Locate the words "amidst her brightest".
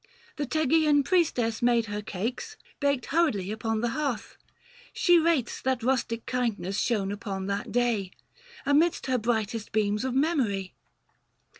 8.65-9.71